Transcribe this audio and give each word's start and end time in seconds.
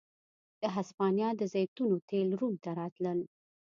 د 0.61 0.63
هسپانیا 0.75 1.29
د 1.39 1.41
زیتونو 1.53 1.95
تېل 2.09 2.29
روم 2.39 2.53
ته 2.63 2.69
راتلل 2.79 3.19